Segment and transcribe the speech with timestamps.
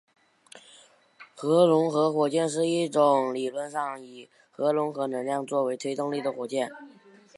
[1.35, 6.71] 核融合火箭是一种理论上以核融合能量作为推动力的火箭。